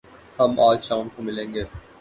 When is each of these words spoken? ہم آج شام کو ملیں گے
ہم 0.39 0.51
آج 0.59 0.77
شام 0.83 1.09
کو 1.13 1.21
ملیں 1.23 1.53
گے 1.53 1.63